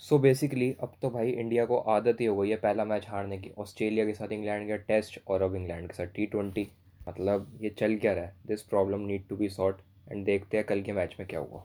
[0.00, 3.06] सो so basically अब तो भाई इंडिया को आदत ही हो गई है पहला मैच
[3.08, 6.66] हारने की। ऑस्ट्रेलिया के साथ इंग्लैंड का टेस्ट और अब इंग्लैंड के साथ टी ट्वेंटी
[7.08, 8.34] मतलब ये चल क्या रहा है?
[8.46, 9.76] This problem need to be sort
[10.10, 11.64] and देखते हैं कल के मैच में क्या हुआ।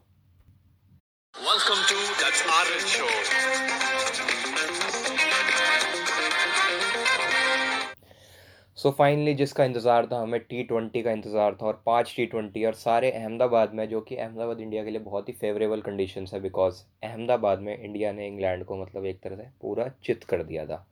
[8.84, 12.26] सो so फाइनली जिसका इंतज़ार था, हमें टी ट्वेंटी का इंतज़ार था और पाँच टी
[12.26, 16.26] ट्वेंटी और सारे अहमदाबाद में, जो कि अहमदाबाद इंडिया के लिए बहुत ही फेवरेबल कंडीशन
[16.34, 20.44] है बिकॉज़ अहमदाबाद में इंडिया ने इंग्लैंड को मतलब एक तरह से पूरा चित कर
[20.44, 20.86] दिया था।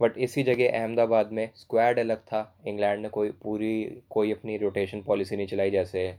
[0.00, 5.02] बट इसी जगह अहमदाबाद में स्क्वाड अलग था। इंग्लैंड ने कोई पूरी, कोई अपनी रोटेशन
[5.02, 6.14] पॉलिसी नहीं चलाई, जैसे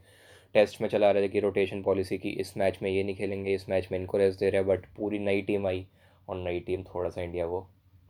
[0.56, 3.54] टेस्ट में चला रहे थे कि रोटेशन पॉलिसी की इस मैच में ये नहीं खेलेंगे,
[3.54, 5.86] इस मैच में इनको रेस्ट दे रहे बट पूरी नई टीम आई
[6.30, 7.66] और नई टीम थोड़ा सा इंडिया को,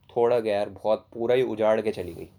[0.10, 2.30] थोड़ा गया बहुत पूरा ही उजाड़ के चली गई।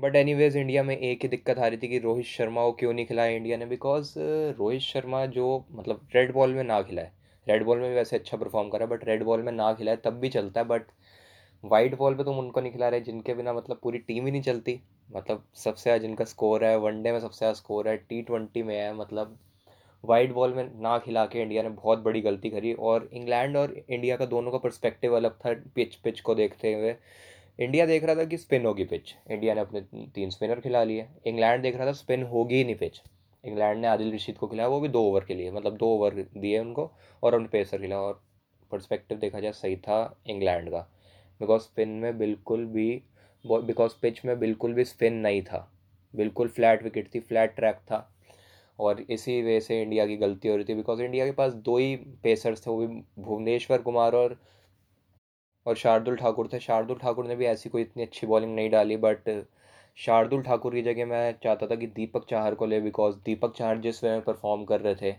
[0.00, 2.72] बट एनी वेज इंडिया में एक ही दिक्कत आ रही थी कि रोहित शर्मा को
[2.72, 3.66] क्यों नहीं खिलाया इंडिया ने?
[3.66, 7.10] बिकॉज़ रोहित शर्मा जो मतलब रेड बॉल में ना खिलाए।
[7.46, 10.18] रेड बॉल में भी वैसे अच्छा परफॉर्म करा बट रेड बॉल में ना खिलाए, तब
[10.20, 10.86] भी चलता है। बट
[11.64, 14.42] वाइट बॉल पे तुम उनको नहीं खिला रहे, जिनके बिना मतलब पूरी टीम ही नहीं
[14.42, 18.62] चलती। मतलब सबसे ज़्यादा जिनका स्कोर है वनडे में सबसे ज़्यादा स्कोर है टी ट्वेंटी
[18.62, 19.38] में है मतलब
[20.04, 23.74] वाइट बॉल में ना खिला के इंडिया ने बहुत बड़ी गलती करी। और इंग्लैंड और
[23.80, 26.94] इंडिया का दोनों का परस्पेक्टिव अलग था पिच पिच को देखते हुए।
[27.60, 31.06] इंडिया देख रहा था कि स्पिन होगी पिच। इंडिया ने अपने तीन स्पिनर खिला लिए।
[31.26, 33.00] इंग्लैंड देख रहा था स्पिन होगी ही नहीं पिच।
[33.44, 36.14] इंग्लैंड ने आदिल रशीद को खिलाया, वो भी दो ओवर के लिए मतलब दो ओवर
[36.14, 36.90] दिए उनको
[37.22, 38.22] और उन पेसर खिलाया और
[38.70, 40.80] परस्पेक्टिव देखा जाए, सही था इंग्लैंड का।
[41.40, 43.02] बिकॉज़ स्पिन में बिल्कुल भी
[43.44, 45.70] बिकॉज़ पिच में बिल्कुल भी स्पिन नहीं था।
[46.16, 48.06] बिल्कुल फ्लैट विकेट थी फ्लैट ट्रैक था।
[48.78, 51.76] और इसी वजह से इंडिया की गलती हो रही थी। बिकॉज़ इंडिया के पास दो
[51.76, 54.40] ही पेसर्स थे, वो भी भुवनेश्वर कुमार और
[55.66, 58.96] और शार्दुल ठाकुर थे। शार्दुल ठाकुर ने भी ऐसी कोई इतनी अच्छी बॉलिंग नहीं डाली
[58.96, 59.28] बट
[59.98, 63.78] शार्दुल ठाकुर की जगह मैं चाहता था कि दीपक चाहर को ले बिकॉज़ दीपक चाहर
[63.78, 65.12] जिस वे में परफॉर्म कर रहे थे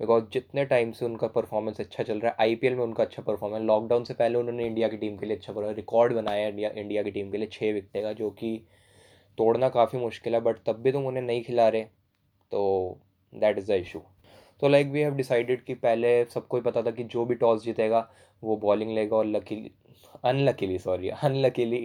[0.00, 3.62] बिकॉज़ जितने टाइम से उनका परफॉर्मेंस अच्छा चल रहा है आईपीएल में उनका अच्छा परफॉर्मेंस
[3.62, 7.02] लॉकडाउन से पहले उन्होंने इंडिया की टीम के लिए अच्छा परफॉर्म रिकॉर्ड बनाया इंडिया इंडिया
[7.02, 8.60] की टीम के लिए छः विकटे का, जो कि
[9.38, 11.82] तोड़ना काफ़ी मुश्किल है बट तब भी तुम उन्हें नहीं खिला रहे
[12.52, 12.98] तो
[13.32, 14.02] दैट इज़ द इशू
[14.62, 17.62] तो लाइक वी हैव डिसाइडेड कि पहले सबको ही पता था कि जो भी टॉस
[17.64, 18.08] जीतेगा,
[18.42, 19.56] वो बॉलिंग लेगा और lucky
[20.24, 21.82] unluckily sorry unluckily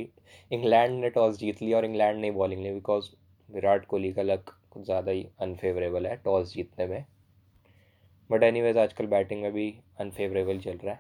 [0.52, 3.10] England ने टॉस जीत लिया और इंग्लैंड ने बॉलिंग ली बिकॉज़
[3.50, 7.06] विराट कोहली का लक कुछ ज़्यादा ही अनफेवरेबल है टॉस जीतने में।
[8.30, 11.00] बट एनी वेज आजकल बैटिंग में भी अनफेवरेबल चल रहा है।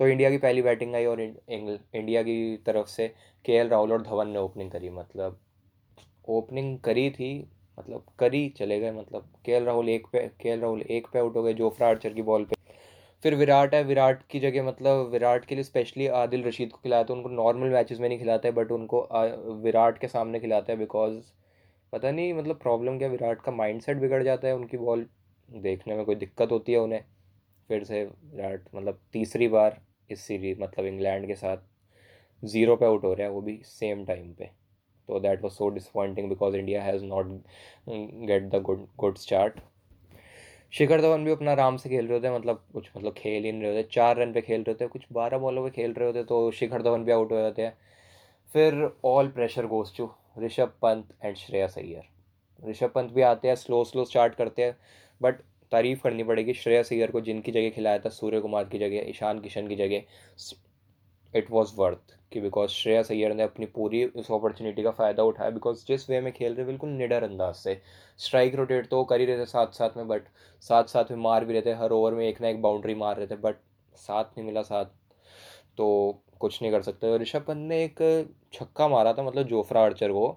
[0.00, 3.08] तो इंडिया की पहली बैटिंग आई और इंडिया की तरफ़ से
[3.44, 5.38] के एल राहुल और धवन ने ओपनिंग करी मतलब
[6.28, 7.38] ओपनिंग करी थी
[7.78, 11.18] मतलब करी, चले गए मतलब के एल राहुल एक पे के एल राहुल एक पे
[11.18, 12.44] आउट हो गए जोफ्रा आर्चर की बॉल
[13.24, 17.02] फिर विराट है, विराट की जगह मतलब विराट के लिए स्पेशली आदिल रशीद को खिलाया
[17.02, 19.00] तो उनको नॉर्मल मैचेस में नहीं खिलाता है बट उनको
[19.62, 21.14] विराट के सामने खिलाता है बिकॉज़
[21.92, 25.06] पता नहीं मतलब प्रॉब्लम क्या, विराट का माइंडसेट बिगड़ जाता है उनकी बॉल
[25.48, 27.04] देखने में, कोई दिक्कत होती है उन्हें।
[27.70, 29.80] फिर से विराट मतलब तीसरी बार
[30.10, 31.56] इस सीरीज़ मतलब इंग्लैंड के साथ
[32.42, 34.50] ज़ीरो पे आउट हो रहा है, वो भी सेम टाइम पे।
[35.08, 37.26] तो that was so disappointing because India has not
[37.88, 39.60] get the good good start
[40.74, 43.62] Shikhar Dhawan भी अपना आराम से खेल रहे होते मतलब कुछ मतलब खेल ही नहीं
[43.62, 46.22] रहे होते, चार रन पे खेल रहे होते कुछ बारह बॉलों पे खेल रहे होते
[46.24, 47.76] तो शिखर धवन भी आउट हो जाते हैं।
[48.50, 52.68] फिर all pressure goes to Rishabh Pant and Shreyas Iyer.
[52.70, 54.76] Rishabh Pant भी आते हैं स्लो स्लो स्टार्ट करते हैं
[55.20, 55.40] बट
[55.72, 59.40] तारीफ़ करनी पड़ेगी श्रेया सैयर को, जिनकी जगह खिलाया था, सूर्य कुमार की जगह, ईशान
[59.40, 60.02] किशन की जगह।
[61.34, 65.50] इट वॉज़ वर्थ कि बिकॉज़ श्रेया सैयर ने अपनी पूरी उस अपॉर्चुनिटी का फ़ायदा उठाया
[65.50, 67.80] बिकॉज़ जिस वे में खेल रहे, बिल्कुल निडर अंदाज से।
[68.18, 70.28] स्ट्राइक रोटेट तो कर ही रहे थे साथ साथ में बट
[70.62, 73.16] साथ साथ में मार भी रहे थे, हर ओवर में एक ना एक बाउंड्री मार
[73.16, 73.56] रहे थे बट
[73.96, 74.84] साथ नहीं मिला साथ
[75.76, 78.00] तो कुछ नहीं कर सकते। ऋषभ पंत ने एक
[78.52, 80.28] छक्का मारा था मतलब जोफ्रा आर्चर को,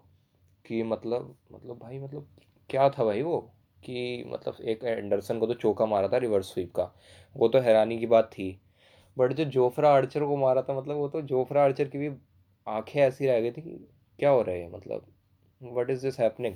[0.65, 2.27] कि मतलब मतलब भाई मतलब
[2.69, 3.39] क्या था भाई वो?
[3.83, 6.91] कि मतलब एक एंडरसन को तो चौका मारा था रिवर्स स्वीप का।
[7.35, 8.49] वो तो हैरानी की बात थी।
[9.17, 12.09] बट जो जोफ्रा आर्चर को मारा था मतलब वो तो जोफ्रा आर्चर की भी
[12.67, 13.77] आँखें ऐसी रह गई थी कि
[14.19, 15.05] क्या हो रहा है मतलब
[15.61, 16.55] what is this happening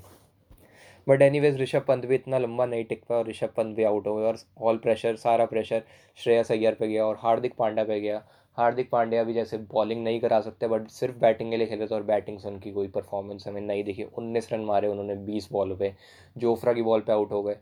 [1.07, 4.07] but anyways Rishabh Pant भी इतना लंबा नहीं टिक पाया और ऋषभ पंत भी आउट
[4.07, 5.83] हो गए और ऑल प्रेशर सारा प्रेशर
[6.15, 8.23] श्रेयस अय्यर पे गया और हार्दिक पांड्या पे गया।
[8.57, 11.95] हार्दिक पांड्या भी जैसे बॉलिंग नहीं करा सकते बट सिर्फ़ बैटिंग के लिए खेले थे
[11.95, 15.75] और बैटिंग से उनकी कोई परफॉर्मेंस हमें नहीं दिखी। उन्नीस रन मारे उन्होंने बीस बॉल
[15.75, 15.93] पे,
[16.37, 17.57] जोफ्रा की बॉल पे आउट हो गए।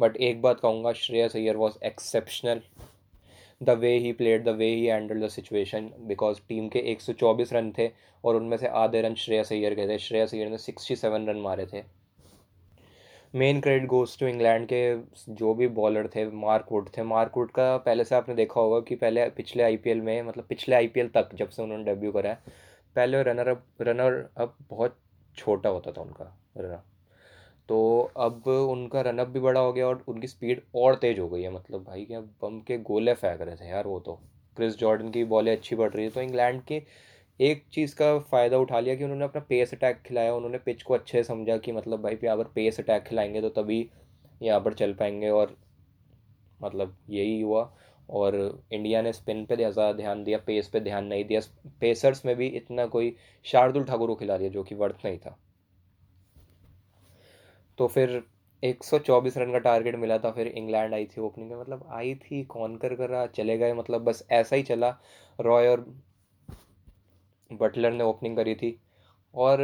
[0.00, 2.60] बट एक बात कहूँगा Shreyas Iyer was exceptional
[3.62, 7.72] the way he played the way he handled the situation because team के 124 रन
[7.78, 7.90] थे
[8.24, 11.66] और उनमें से आधे रन श्रेयस अय्यर के थे। श्रेयस अय्यर ने 67 रन मारे
[11.66, 11.82] थे।
[13.34, 14.82] Main credit goes to England के
[15.28, 18.80] जो भी बॉलर थे मार्क वुड थे। मार्क वुड का पहले से आपने देखा होगा
[18.80, 22.38] कि पहले, पिछले आईपीएल में मतलब पिछले आईपीएल तक जब से उन्होंने डेब्यू करा है,
[22.96, 24.98] पहले रनर अप रनर अप बहुत
[25.36, 26.80] छोटा होता था उनका रनर
[28.16, 31.50] अब उनका रनअप भी बड़ा हो गया और उनकी स्पीड और तेज़ हो गई है।
[31.50, 34.14] मतलब भाई क्या बम के गोले फेंक रहे थे यार वो तो।
[34.56, 36.82] क्रिस जॉर्डन की बॉलें अच्छी बढ़ रही है तो इंग्लैंड के
[37.40, 40.94] एक चीज़ का फ़ायदा उठा लिया कि उन्होंने अपना पेस अटैक खिलाया, उन्होंने पिच को
[40.94, 43.88] अच्छे समझा कि मतलब भाई यहाँ पर पेस अटैक खिलाएँगे तो तभी
[44.40, 45.56] यहाँ पर चल पाएँगे और
[46.60, 47.70] मतलब यही हुआ।
[48.08, 48.34] और
[48.72, 51.40] इंडिया ने स्पिन पे ज़्यादा ध्यान दिया पेस पे ध्यान नहीं दिया।
[51.80, 53.14] पेसर्स में भी इतना कोई
[53.46, 55.36] शार्दुल ठाकुर को खिला दिया जो कि वर्थ नहीं था।
[57.78, 58.22] तो फिर
[58.62, 62.42] 124 रन का टारगेट मिला था, फिर इंग्लैंड आई थी ओपनिंग में। मतलब आई थी,
[62.44, 64.96] कौन कर कर रहा, चले गए मतलब बस ऐसा ही चला।
[65.38, 65.86] रॉय और
[67.50, 68.78] बटलर ने ओपनिंग करी थी।
[69.34, 69.58] और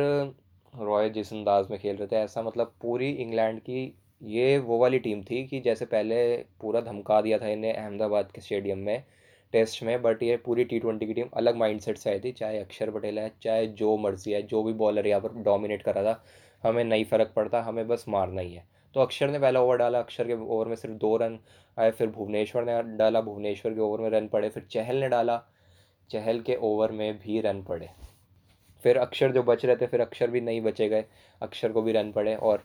[0.74, 4.98] रॉय जिस अंदाज में खेल रहे थे, ऐसा मतलब पूरी इंग्लैंड की ये वो वाली
[4.98, 9.04] टीम थी कि जैसे पहले पूरा धमका दिया था इन्हें अहमदाबाद के स्टेडियम में
[9.52, 12.58] टेस्ट में बट ये पूरी टी ट्वेंटी की टीम अलग माइंडसेट से आई थी। चाहे
[12.58, 16.12] अक्षर पटेल है, चाहे जो मर्ज़ी है, जो भी बॉलर यहाँ पर डोमिनेट कर रहा
[16.12, 16.24] था
[16.64, 19.98] हमें नहीं फ़र्क पड़ता, हमें बस मारना ही है। तो अक्षर ने पहला ओवर डाला,
[19.98, 21.38] अक्षर के ओवर में सिर्फ़ दो रन
[21.76, 25.42] आए, फिर भुवनेश्वर ने डाला, भुवनेश्वर के ओवर में रन पड़े, फिर चहल ने डाला,
[26.10, 27.88] चहल के ओवर में भी रन पड़े।
[28.82, 31.04] फिर अक्षर जो बच रहे थे, फिर अक्षर भी नहीं बचे गए,
[31.40, 32.64] अक्षर को भी रन पड़े और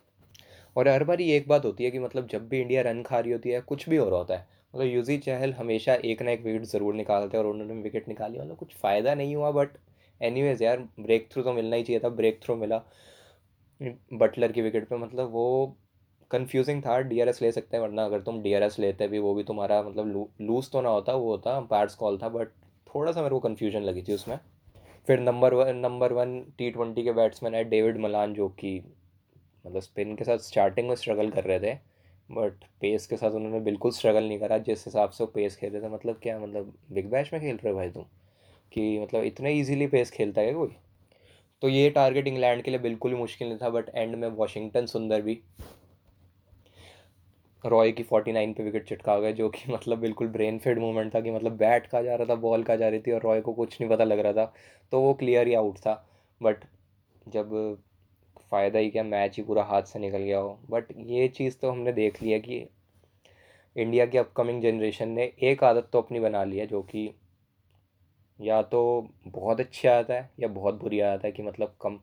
[0.75, 3.31] और हर बार एक बात होती है कि मतलब जब भी इंडिया रन खा रही
[3.31, 6.43] होती है, कुछ भी हो रहा होता है मतलब यूजी चहल हमेशा एक ना एक
[6.43, 9.77] विकेट ज़रूर निकालते हैं और उन्होंने विकेट निकाली मतलब कुछ फ़ायदा नहीं हुआ बट
[10.21, 12.81] एनी यार ब्रेक थ्रू तो मिलना ही चाहिए था ब्रेक थ्रू मिला।
[13.81, 15.75] बटलर की विकेट पे मतलब वो
[16.31, 19.81] कंफ्यूजिंग था डीआरएस ले सकते हैं, वरना अगर तुम डीआरएस लेते भी, वो भी तुम्हारा
[19.83, 22.47] मतलब लूज तो ना होता, वो होता अंपायर्स कॉल था बट
[22.87, 24.39] थोड़ा सा मेरे को कन्फ्यूज़न लगी थी उसमें।
[25.07, 28.79] फिर number one number one T twenty के बैट्समैन है डेविड मलान जो कि
[29.65, 31.73] मतलब स्पिन के साथ स्टार्टिंग में स्ट्रगल कर रहे थे
[32.29, 35.71] बट पेस के साथ उन्होंने बिल्कुल स्ट्रगल नहीं करा, जिस हिसाब से वो पेस खेल
[35.73, 38.03] रहे थे मतलब क्या मतलब बिग बैश में खेल रहे हो भाई तुम?
[38.71, 40.75] कि मतलब इतने ईजीली पेस खेलता है कोई?
[41.63, 44.85] तो ये टारगेट इंग्लैंड के लिए बिल्कुल ही मुश्किल नहीं था बट एंड में वॉशिंगटन
[44.85, 45.39] सुंदर भी।
[47.63, 51.13] रॉय की फोर्टी नाइन पे विकेट चिटका गए, जो कि मतलब बिल्कुल ब्रेन फेड मूवमेंट
[51.15, 53.41] था कि मतलब बैट कहाँ जा रहा था बॉल कहाँ जा रही थी और रॉय
[53.41, 54.45] को कुछ नहीं पता लग रहा था।
[54.91, 55.93] तो वो क्लियर ही आउट था
[56.41, 56.65] बट
[57.27, 57.55] जब
[58.51, 61.71] फ़ायदा ही क्या मैच ही पूरा हाथ से निकल गया हो। बट ये चीज़ तो
[61.71, 62.65] हमने देख लिया कि
[63.75, 67.09] इंडिया की अपकमिंग जनरेशन ने एक आदत तो अपनी बना ली है, जो कि
[68.39, 71.99] या तो बहुत अच्छी आदत है या बहुत बुरी आदत है कि मतलब कम,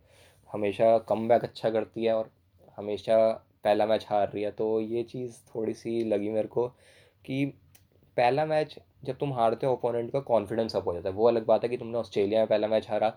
[0.51, 2.31] हमेशा कम बैक अच्छा करती है और
[2.77, 3.17] हमेशा
[3.65, 6.67] पहला मैच हार रही है। तो ये चीज़ थोड़ी सी लगी मेरे को
[7.25, 7.45] कि
[8.17, 11.47] पहला मैच जब तुम हारते हो ओपोनेंट का कॉन्फिडेंस अप हो जाता है। वो अलग
[11.47, 13.17] बात है कि तुमने ऑस्ट्रेलिया में पहला मैच हारा,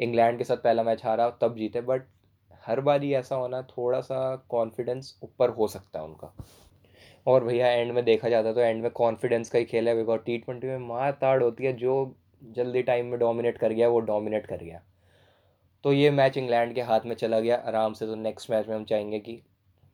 [0.00, 2.06] इंग्लैंड के साथ पहला मैच हारा, तब जीते। बट
[2.66, 6.34] हर बार ही ऐसा होना, थोड़ा सा कॉन्फिडेंस ऊपर हो सकता है उनका।
[7.26, 9.94] और भैया एंड में देखा जाता है तो एंड में कॉन्फिडेंस का ही खेल है।
[9.96, 13.88] बिकॉज़ टी ट्वेंटी में मार ताड़ होती है। जो जल्दी टाइम में डोमिनेट कर गया,
[13.88, 14.82] वो डोमिनेट कर गया।
[15.84, 18.76] तो ये मैच इंग्लैंड के हाथ में चला गया। आराम से तो नेक्स्ट मैच में
[18.76, 19.42] हम चाहेंगे कि,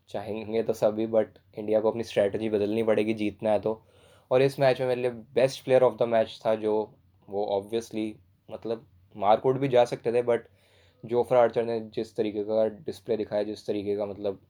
[0.08, 1.26] चाहेंगे तो सभी बट
[1.58, 3.82] इंडिया को अपनी स्ट्रैटेजी बदलनी पड़ेगी जीतना है तो।
[4.30, 6.94] और इस मैच में मेरे लिए best player of the match था जो,
[7.28, 8.16] वो ऑब्वियसली
[8.50, 8.86] मतलब
[9.16, 10.40] मार्कआउट भी जा सकते थे बट
[11.04, 14.40] जोफ्रा आर्चर ने जिस तरीके का डिस्प्ले दिखाया, जिस तरीके का मतलब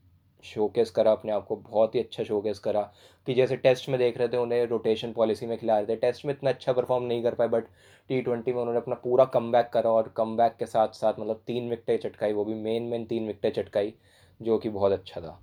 [0.45, 2.83] शोकेस करा, अपने आप को बहुत ही अच्छा शोकेस करा
[3.27, 6.25] कि जैसे टेस्ट में देख रहे थे, उन्हें रोटेशन पॉलिसी में खिला रहे थे। टेस्ट
[6.25, 7.65] में इतना अच्छा परफॉर्म नहीं कर पाए बट
[8.09, 11.69] टी ट्वेंटी में उन्होंने अपना पूरा कम करा और कम के साथ साथ मतलब तीन
[11.71, 13.95] विकटें चटकाई, वो भी मेन मेन तीन विकटें चटकाई,
[14.41, 15.41] जो कि बहुत अच्छा था।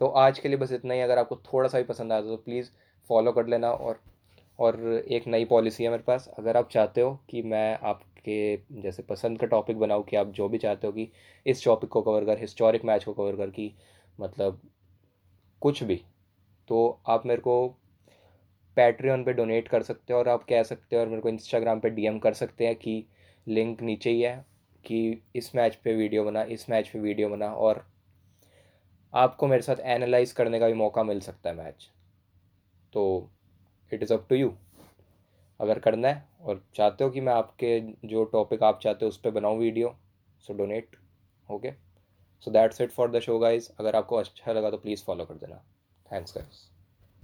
[0.00, 2.36] तो आज के लिए बस इतना ही। अगर आपको थोड़ा सा भी पसंद आया तो
[2.36, 2.70] प्लीज़
[3.10, 4.00] फॉलो कर लेना और
[4.58, 9.02] और एक नई पॉलिसी है मेरे पास। अगर आप चाहते हो कि मैं आपके जैसे
[9.02, 11.10] पसंद का टॉपिक बनाऊँ, कि आप जो भी चाहते हो कि
[11.46, 13.72] इस टॉपिक को कवर कर हिस्टोरिक मैच को कवर कर, कि
[14.18, 14.60] मतलब
[15.62, 16.00] कुछ भी
[16.68, 17.66] तो आप मेरे को
[18.76, 21.80] पैट्रियन पे डोनेट कर सकते हो और आप कह सकते हो और मेरे को इंस्टाग्राम
[21.80, 23.04] पे डीएम कर सकते हैं कि
[23.46, 24.34] लिंक नीचे ही है
[24.84, 27.84] कि इस मैच पे वीडियो बना, इस मैच पे वीडियो बना और
[29.12, 31.88] आपको मेरे साथ एनालाइज करने का भी मौका मिल सकता है मैच
[32.92, 33.30] तो
[33.94, 34.52] it is up to you.
[35.60, 39.18] अगर करना है और चाहते हो कि मैं आपके जो टॉपिक आप चाहते हो उस
[39.20, 39.94] पर बनाऊँ video
[40.44, 40.96] so donate
[41.48, 41.72] okay
[42.42, 45.34] so that's it for the show guys अगर आपको अच्छा लगा तो प्लीज़ फॉलो कर
[45.36, 45.62] देना।
[46.06, 46.73] Thanks guys